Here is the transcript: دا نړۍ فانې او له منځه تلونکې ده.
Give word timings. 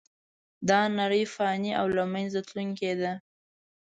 دا 0.69 0.81
نړۍ 0.99 1.23
فانې 1.35 1.71
او 1.79 1.85
له 1.97 2.03
منځه 2.13 2.39
تلونکې 2.47 2.91
ده. 3.01 3.13